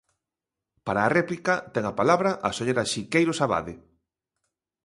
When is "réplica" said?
1.17-1.53